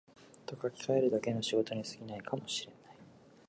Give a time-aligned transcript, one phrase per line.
[0.47, 2.97] と書きかえるだけの仕事に過ぎないかも知れない